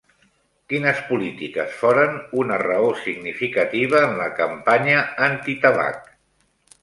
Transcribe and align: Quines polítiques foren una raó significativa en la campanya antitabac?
Quines 0.71 1.01
polítiques 1.09 1.75
foren 1.81 2.15
una 2.43 2.57
raó 2.63 2.89
significativa 3.03 4.01
en 4.07 4.17
la 4.21 4.29
campanya 4.41 5.03
antitabac? 5.27 6.09